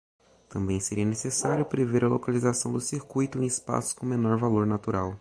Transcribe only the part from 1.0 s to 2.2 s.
necessário prever a